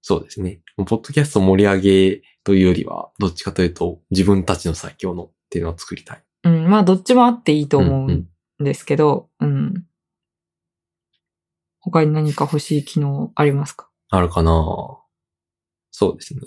[0.00, 0.60] そうですね。
[0.76, 6.22] ポッドキャスト盛り上げというよりは、どっちかというと、自分たちの最強のっていうのを作りたい。
[6.44, 6.68] うん。
[6.68, 8.28] まあ、どっちもあっていいと思うんううんん
[8.58, 9.84] ですけど、うん。
[11.80, 13.88] 他に何か欲しい機能ありますか？
[14.10, 14.98] あるかな
[15.90, 16.40] そうですね。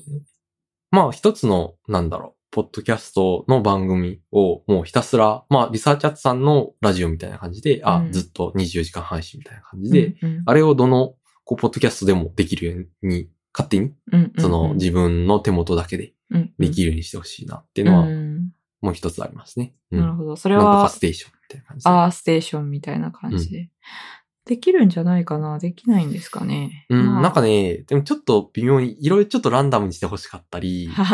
[0.91, 16.13] まあ、一つの、なんだろう、ポッドキャストの番組をもうひたすら、まあ、リサーチャットさんのラジオみたいな感じで、あ、うんずっと24時間配信みたいな感じで、うんあれをどの、こう、ポッドキャストでもできるように、勝手に、うんその、自分の手元だけで
[16.59, 18.49] できるるようにしてほしいなっていうのは、うん
[18.81, 19.75] もう一つありますね。
[19.91, 19.99] うん。
[19.99, 20.35] なるほど。
[20.37, 21.89] それはなんとかス、テーションみたいな感じで。
[21.89, 23.69] アーステーションみたいな感じで。
[24.45, 25.59] できるんじゃないかな？
[25.59, 26.87] できないんですかね？
[26.89, 31.05] うん、まあなんかね、でもちょっと微妙に、いろいろちょっとランダムにしてほしかったり、 こう、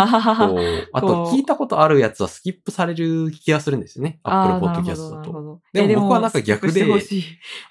[0.93, 4.21] あことう聞いたことあるやつはスキップされる気がするんですよね。
[4.24, 5.34] あ Apple ーなるほ Podcast ど、だと。
[5.34, 5.62] なるほど。
[5.74, 6.86] でもえ僕はなんか逆で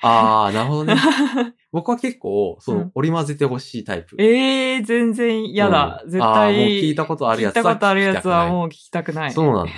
[0.02, 0.96] ああ、なるほどね。
[1.72, 4.16] 僕は結構、そうのん、織り交ぜてほしいタイプ。
[4.18, 6.02] ええー、全然嫌だ。
[6.04, 6.56] 絶うんあー対。
[6.58, 9.48] もう聞いたことあるやつは聞いたことあるやつは聞きたくないもう聞きたくない。
[9.48, 9.72] そうなんだ。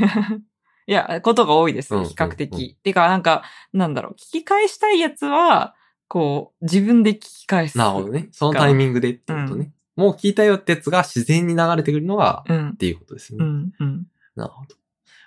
[0.87, 1.95] いや、ことが多いです。
[1.95, 2.53] うん比較的。
[2.53, 4.13] うんうんてか、なんか、なんだろう。
[4.15, 5.75] 聞き返したいやつは、
[6.09, 7.77] こう、自分で聞き返す。
[7.77, 8.29] なるほどね。
[8.33, 9.73] そのタイミングでってことね。
[9.97, 12.77] もう聞いたよってやつが自然に流れてくるのが、うんっ。
[12.77, 13.39] ていうことですね。
[13.41, 13.73] うん。
[13.79, 14.07] うん。
[14.37, 14.77] なるほど。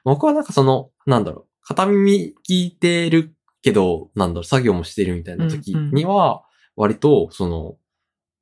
[0.06, 6.44] 僕はなんかその、なんだろう、片耳聞いてるけど、なんだろう、作業もしてるみたいな時には、
[6.76, 7.76] 割と、その、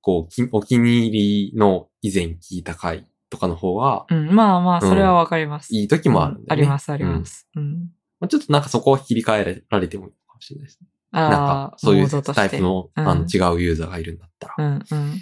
[0.02, 4.34] こう、きお気に入りの以前聞いた回とかの方が、うん。
[4.34, 5.76] まあまあ、それはわかります。
[5.76, 6.48] いい時もあるんだよね。
[6.50, 7.48] あります、あります。
[7.56, 7.92] うん。
[8.20, 10.88] まあちょっとなんかそこを切り替えられてもいいかもしれないですね。
[11.12, 14.56] なんあか、あ、そういうタイプの、うんあの、違うユーザーがいるんだったら。
[14.58, 15.22] うん、うん。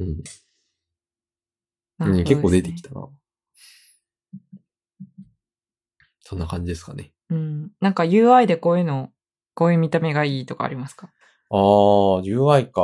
[0.00, 0.16] うん。
[0.16, 0.22] ね
[2.00, 3.08] うん結構出てきたな。
[6.20, 7.12] そんな感じですかね。
[7.30, 7.70] うん。
[7.80, 9.10] なんか UI でこういうの、
[9.54, 11.08] こういう見た目がいいとかありますか？
[11.50, 11.58] ああ、
[12.22, 12.82] UI か。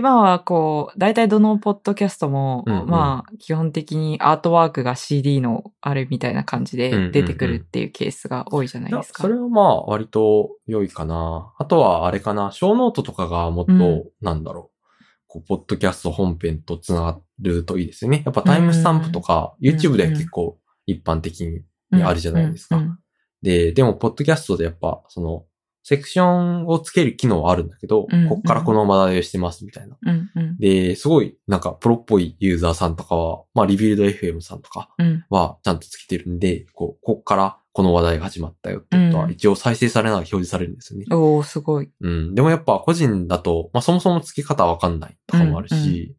[0.00, 9.22] 今はこう、大体どのポッドキャストも、うんうんまあ、基本的にアートワークが CD のあれみたいな感じうんうんうんで出てくるっていうケースが多いじゃないですか。
[9.22, 11.52] それはまあ、割と良いかな。
[11.58, 14.80] あとは、あれかな、ショーノートとかがもっと、うんなんだろう。
[15.26, 18.22] こう、ポッドキャスト本編とつながるといいですよね。
[18.24, 22.76] やっぱタイムスタンプとか、ん YouTube では結構一般的にあるじゃないですか。
[22.76, 22.98] うんうん
[23.42, 25.44] で、でも、ポッドキャストでやっぱ、その、
[25.82, 29.96] セクションをつける機能はあるんだけど、うんうんこっからこの話題をしてますみたいな。
[30.02, 41.06] うんうんで、すごい、なんか、プロっぽいユーザーさんとかは、まあ、 Rebuild FM さんとかうんは、ちゃんとつけてるんで、こう、こっからこの話題が始まったよってことは、うん一応再生されながら表示されるんですよね。
[41.10, 41.90] おー、すごい。
[42.00, 42.34] うん。
[42.34, 46.16] でもやっぱ個人だと、まあ、そもそも付け方わかんないとかもあるし、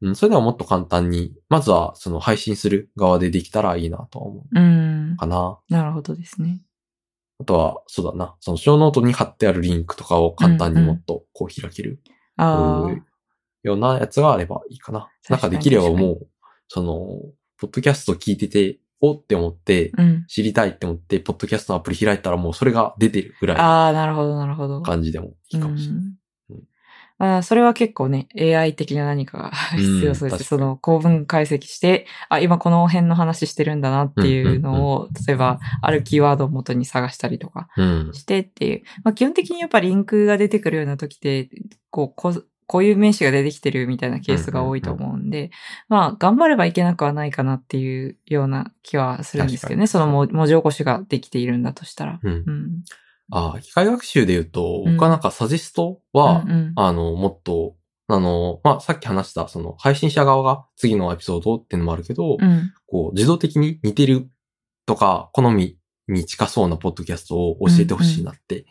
[0.00, 5.16] うん、それではもっと簡単に、まずは、その配信する側でできたらいいなとは思うんう。
[5.16, 5.58] かな。
[5.68, 6.60] なるほどですね。
[7.40, 8.36] あとは、そうだな。
[8.40, 12.00] そのショーノートに貼ってあるリンクとかを簡単にもっとこう開ける、
[12.36, 13.04] あうん
[13.62, 15.08] ようなやつがあればいいかな。
[15.28, 16.28] なん確かできればもう、
[16.68, 16.92] その、
[17.58, 19.92] ポッドキャスト聞いてて、おって思って。
[20.28, 24.82] 知りたいって思って、ポッドキャストのアプリ開いたらもうそれが出てるぐらいのああ、なるほど、なるほど。
[24.82, 25.98] 感じでもいいかもしれない。
[25.98, 26.14] うんうん
[27.18, 30.44] あーそれは結構ね、AI 的な何かが必要そうです。
[30.44, 38.10] その構文解析して、あ、今この辺の話してるんだなっていうのを、例えば、あるキーワードを元に探したりとかうん。
[38.12, 38.82] してっていう。
[39.04, 41.48] まあ、基本的にやっぱリンクが出てくるような時って、
[41.90, 42.34] こう、こ
[42.66, 45.50] こういう名詞が出てきてるみたいなケースが多いと思うんで、
[45.88, 49.86] まあ、頑張ればいけなくはないかなっていうような気はするんですけどね。
[49.86, 52.20] その文文字起こしができているんだとしたら。
[52.22, 52.50] うんう。
[52.50, 52.84] ん。
[53.30, 62.72] ああ、機械学習で言うと、うん僕はなんかサジェストは、うんうんあの、もっと、あの、まあ、さっき話した、その、配信者側が次のエピソードっていうのもあるけど、うん。
[62.86, 64.28] こう、自動的に似てる
[64.84, 68.66] とか、好みに近そうなポッドキャストを教えてほしいなって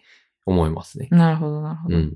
[0.46, 1.08] 思いますね。
[1.12, 1.96] なるほど、なるほど。
[1.96, 2.14] うん。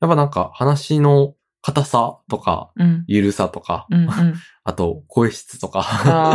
[0.00, 1.34] やっぱなんか、話の
[1.66, 3.04] 硬さとか、うん。
[3.06, 4.00] ゆるさとか、うん。
[4.02, 4.08] うん。
[4.64, 5.82] あと、声質とか、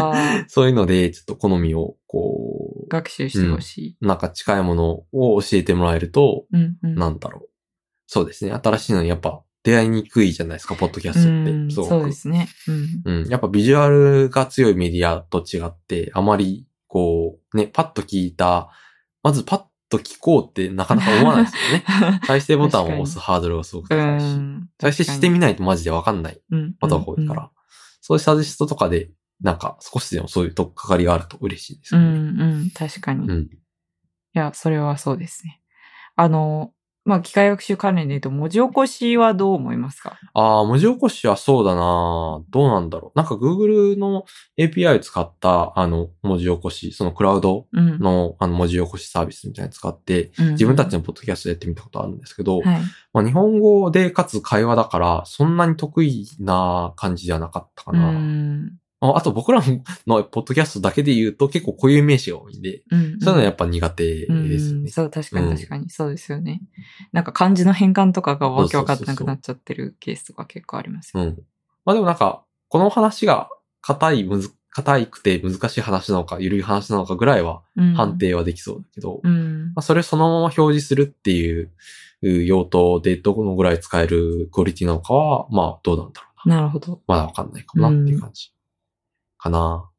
[0.49, 3.97] そういうので、ちょっと好みを、こ学習してほしい。
[4.01, 6.77] う、なんか近いものを教えてもらえると、うん。
[6.81, 6.95] うん。
[6.95, 7.49] なんだろう。
[8.07, 8.53] そうですね。
[8.53, 11.51] 新しいのにやっぱ出会いにくいじゃないですか、ポッドキャストって。
[11.51, 12.49] うそうですね。
[13.05, 13.21] うん。
[13.21, 13.29] うん。
[13.29, 18.71] やっぱビジュアルが強いメディアと違って、あまり、こう、ね、パッと聞いた、
[19.21, 22.21] まずパッと聞こうってなかなか思わないですよね。
[22.27, 24.23] 再生ボタンを押すハードルがすごくう高いし。
[24.35, 24.69] ん。
[24.79, 26.73] 再生してみないとマジでわかんないうん。
[26.79, 27.51] ことが多いから。
[28.01, 29.09] そういうサジェストとかで、
[29.41, 32.03] なんか少しでもそういうとっかかりがあると嬉しいですうん。
[32.03, 32.17] よね。
[32.17, 32.41] うん。
[32.41, 32.69] うん。
[32.71, 33.25] 確かに。
[33.25, 33.49] いうん。
[34.33, 35.61] や、それはそうですね。
[36.15, 36.71] あの、
[37.09, 40.15] まあ、機械学習関連で言うと、文字起こしはどう思いますか？
[40.35, 43.17] ああ、文字起こしはそうだなどうなんだろう。
[43.17, 44.25] なんか Google の
[44.59, 47.97] API を使った、あの、文字起こし、そのクラウドうん。
[47.99, 52.81] の、あの、文字起こしサービスみたいなの使って、うん自分たちのポッドキャストでやってみたことあるんですけど、はい。
[53.11, 58.11] まあ、日本語でかつ会話だから、そんなに得意な感じじゃなかったかうな。
[59.07, 59.09] ん。
[59.09, 59.61] ああと僕ら
[60.07, 62.99] のポッドキャストだけで言うと結構固有名詞が多いんで、うん。
[62.99, 64.81] そういうのはやっぱ苦手ですよね。
[64.81, 65.89] うんそう、確かにうん確かに。
[65.89, 66.61] そうですよね。
[67.11, 71.29] なんか漢字の変換とかがわけわかってなくなっちゃってるケースとか結構ありますよね。
[71.29, 71.43] うん。
[71.85, 73.49] まあでもなんか、この話が
[73.81, 78.17] 硬い、むず、硬くて難しい話なのか、緩い話なのかぐらいはうん判。
[78.17, 79.79] 定はできそうだけど、うんま。
[79.79, 81.71] あ、それをそのまま表示するっていう
[82.21, 86.55] 用途でどのぐらい使えるクオリティなのかは、まあどうなんだろうな。
[86.57, 87.01] なるほど。
[87.07, 88.51] まだわかんないかもなっていう感じ。
[89.39, 89.89] かな。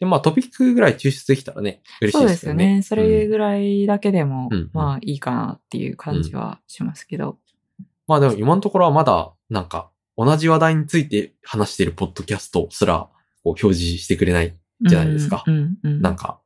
[0.00, 2.82] で、まあトピックぐらい抽出できたらね、嬉しそでいうですよね。
[2.82, 3.06] すよね。
[3.06, 7.38] それぐらいだけでも、うんまあいいかなっていう感じはしますけど。
[8.06, 13.08] まあでも今のところはまだ、なんか、同じ話題について話しているポッドキャストすら、
[13.42, 15.44] こう表示してくれないじゃないですか。
[15.46, 16.02] うんうんうん。
[16.02, 16.40] なんか、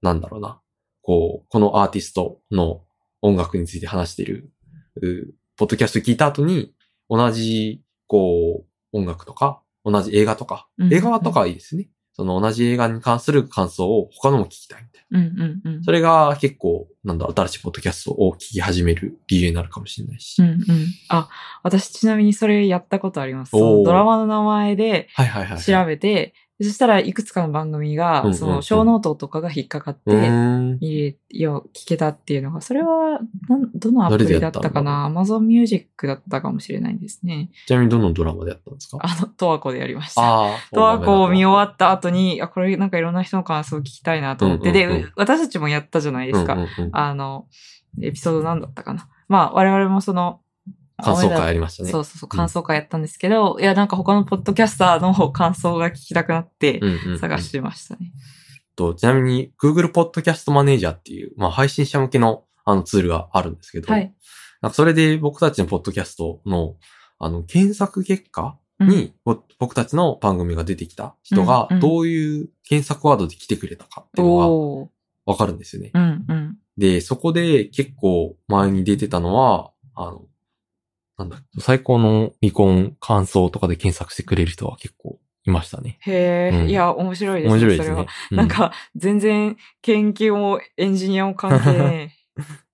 [0.00, 0.60] なんだろうな。
[1.02, 2.82] こう、このアーティストの
[3.20, 4.50] 音楽について話している、
[4.96, 6.74] うポッドキャスト聞いた後に、
[7.08, 11.88] 同じ、こう、音楽とか、同じ映画とか、うん映画とかはいいですね。
[12.14, 15.18] その同じ映画に関する感想を他のも聞きたいみたいな。
[15.18, 15.82] うんうんうん。
[15.82, 20.42] それが結構、なんだ新しいポッドキャストを聞き始める理由になるかもしれないし。
[20.42, 20.58] うんうん。
[21.08, 21.30] あ、
[21.62, 23.52] 私ちなみにそれやったことあります。
[23.52, 25.62] ドラマの名前ではいはいはい。
[25.62, 30.30] 調べて、そしたらいくつかの番組が、うんうんうんそのショーノートとかが引っかかって。
[30.80, 33.20] 見れ、よ、聞けたっていうのが、それは、
[33.74, 37.50] どのアプリだったやったんだろうかな ?Amazon Music だったかもしれないですね。
[37.66, 38.98] ちなみにどのドラマでやったんですか？
[39.00, 40.22] あの、とわ子でやりました。
[40.72, 46.54] とわ子を見終わった後に、あ、これなんかいろんな人の感想を聞きたいなと思って、うんうんうんで、私たちもやったじゃないですか。
[46.54, 47.46] うんうんうんあの、
[48.00, 49.08] エピソード何だったかな？
[49.28, 50.40] まあ、我々もその、
[51.02, 51.90] 感想会やりましたね。
[51.90, 58.12] そうそうそう、感想会やったんですけど、いや、なんか他のポッドキャスターの感想が聞きたくなってうんうんうん探してましたね。
[58.76, 64.14] と、ちなみに Google Podcast Manager っていう、まあ配信者向けのあのツールがあるんですけど、はい。
[64.60, 66.76] なんかそれで僕たちのポッドキャストの、
[67.18, 69.12] あの、検索結果うん
[69.58, 74.92] 僕たちの番組が出てきた人がうんうん、どういう検索ワードで来てくれたかっていうのが。
[75.24, 75.92] わかるんですよね。
[75.94, 76.58] うんうん。
[76.76, 80.22] で、そこで結構前に出てたのは、あの、
[81.18, 85.98] なんだ、最高の離婚感想とかで検索してくれる人は結構いましたね。
[86.00, 87.54] へえ、うんいや、面白いですね。
[87.54, 88.08] 面白いですそれはね。
[88.30, 92.14] うなん、か、全然、研究もエンジニアも関係ね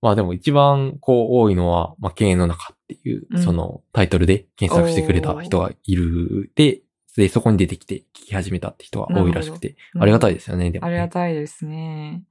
[0.00, 6.50] まあでも一番こう多いのは、まあ経営の中っていう、うんそのタイトルで検索してくれた人がいる。
[6.56, 6.82] で、
[7.16, 10.92] で、そこに出てきて聞き始めたって人が多いらしくて、ありがたいですよね、でも、ね。
[10.92, 12.24] ありがたいですね。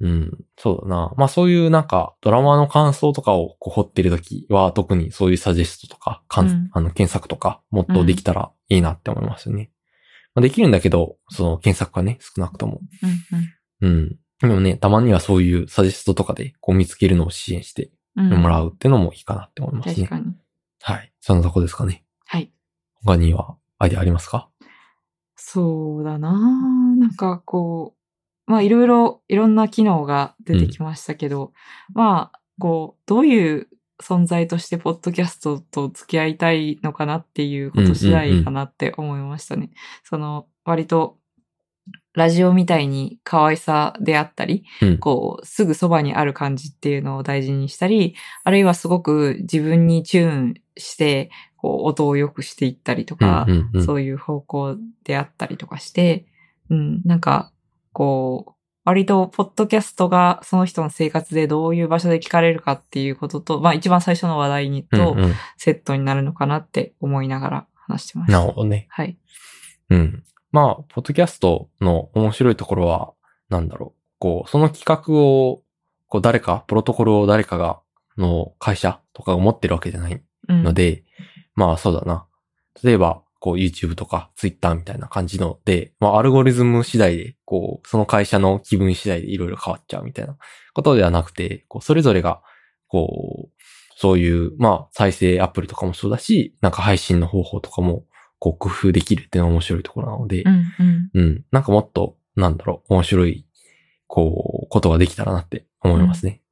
[0.00, 0.44] うん。
[0.56, 1.12] そうだな。
[1.16, 9.70] まあそういうなんか、ドラマの感想とかをこう掘ってるときは、特にそういうサジェストとか、かんうんあの検索とか、もっとできたらいいなって思いますよね。
[10.34, 12.80] まあ、できるんだけど、その検索がね、少なくとも。
[13.80, 14.16] うんうん。
[14.40, 18.32] でもね、たまにはそういうサジェストとかで、こう見つけるのを支援してうん。
[18.32, 19.94] うんもらうっていうのもいいかなって思いますね。
[20.06, 20.34] 確かに。
[20.82, 21.12] はい。
[21.20, 22.04] そんなとこですかね。
[22.26, 22.50] はい。
[23.04, 24.48] 他にはアイデアありますか？
[25.36, 26.32] そうだな
[26.96, 27.99] なんかこう、
[28.50, 31.52] まあいろいろ、いろんな機能が出てきましたけど、
[31.94, 33.68] まあ、こう、どういう
[34.02, 39.70] 存在としてポッドキャストと付き合いたいのかなっていうこと次第かなって思いましたね。
[40.02, 41.16] その、割と、
[42.12, 44.98] ラジオみたいに可愛さであったり、うん。
[44.98, 53.86] こう、すぐそばにある感じっていうのを大事にしたり、あるいはすごく自分にチューンして、こう、音を良くしていったりとか、うんうんうん。
[53.86, 56.26] そういう方向であったりとかして、
[56.68, 57.52] うん、なんか、
[57.92, 58.52] こう、
[58.84, 68.38] 割と、ポッドキャストがその人の生活でどういう場所で聞かれるかっていうことと、まあ一番最初の話題にとうんうんセットになるのかなって思いながら話してました。
[68.38, 68.86] なるほどね。
[68.90, 69.18] はい。
[69.90, 70.24] うん。
[70.52, 73.12] まあ、ポッドキャストの面白いところは、
[73.50, 74.00] なんだろう。
[74.18, 75.62] こう、その企画を、
[76.08, 77.80] こう、誰か、プロトコルを誰かが、
[78.18, 81.04] の会社とかが持ってるわけじゃないうんので、
[81.54, 82.26] まあ、そうだな。
[82.82, 90.36] 例えば、こう、YouTube とか Twitter みたいな感じので、まあ、アルゴリズム次第で、こう、その会社の気分次第でいろいろ変わっちゃうみたいな
[90.74, 92.42] ことではなくて、こう、それぞれが、
[92.86, 93.62] こう、
[93.96, 98.04] そういう、まあ、再生アプリとかもそうだし、なんか配信の方法とかも、
[98.38, 101.10] こう、工夫できるっていうのが面白いところなので、うん、うん。
[101.14, 101.44] うん。
[101.50, 103.46] なんかもっと、なんだろう、面白い、
[104.06, 106.42] こう、ことができたらなって思いますね。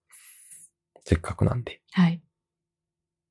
[1.04, 1.80] せっかくなんで。
[1.92, 2.22] はい。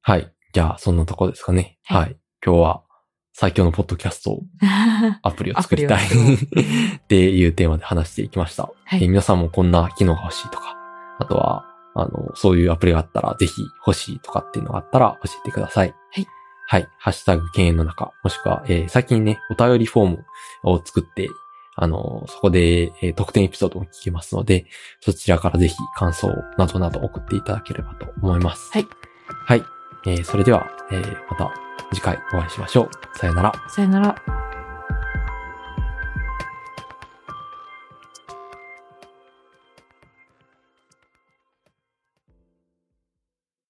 [0.02, 0.32] はい。
[0.54, 1.78] じゃあ、そんなとこですかね。
[1.84, 2.18] はいはい。
[2.44, 2.84] 今日は、
[3.40, 4.42] 最強のポッドキャスト
[5.22, 8.64] アプリを作りたいっていうテーマで話していきました。
[8.64, 10.76] はいえー皆さんもこんな機能が欲しいとか、
[11.20, 15.94] あとは、あの、そういうアプリがあったら、ぜひ欲しいとかっていうのがあったら教えてください。
[16.14, 16.28] はい。
[16.68, 16.88] はい。
[16.98, 20.26] ハッシュタグ、犬猿の中、もしくは、えー最近ね、お便りフォーム
[20.64, 21.30] を作って、
[21.76, 24.66] あの、そこで、えー特典エピソードも聞けますので、
[25.00, 28.72] そちらからぜひ感想などなど送っていただければと思います。
[28.74, 28.88] はい。
[29.46, 29.64] はい。
[30.08, 31.52] えーそれでは、えーまた
[31.94, 33.18] 次回お会いしましょう。
[33.18, 33.54] さよなら。
[33.70, 34.16] さよなら。